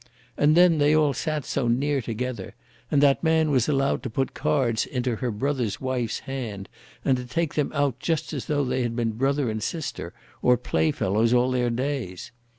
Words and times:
And 0.35 0.57
then 0.57 0.79
they 0.79 0.95
all 0.95 1.13
sat 1.13 1.45
so 1.45 1.67
near 1.67 2.01
together, 2.01 2.55
and 2.89 3.03
that 3.03 3.21
man 3.23 3.51
was 3.51 3.69
allowed 3.69 4.01
to 4.01 4.09
put 4.09 4.33
cards 4.33 4.83
into 4.87 5.17
her 5.17 5.29
brother's 5.29 5.79
wife's 5.79 6.21
hand 6.21 6.67
and 7.05 7.17
to 7.17 7.25
take 7.27 7.53
them 7.53 7.71
out 7.75 7.99
just 7.99 8.33
as 8.33 8.45
though 8.45 8.63
they 8.63 8.81
had 8.81 8.95
been 8.95 9.11
brother 9.11 9.47
and 9.47 9.61
sister, 9.61 10.11
or 10.41 10.57
playfellows 10.57 11.33
all 11.33 11.51
their 11.51 11.69
days. 11.69 12.31